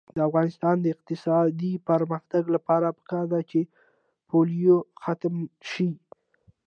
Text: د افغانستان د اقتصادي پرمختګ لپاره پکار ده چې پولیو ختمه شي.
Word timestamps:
د 0.15 0.17
افغانستان 0.29 0.75
د 0.81 0.85
اقتصادي 0.95 1.73
پرمختګ 1.89 2.43
لپاره 2.55 2.87
پکار 2.97 3.25
ده 3.33 3.41
چې 3.51 3.59
پولیو 4.29 4.75
ختمه 5.03 5.43
شي. 5.71 5.89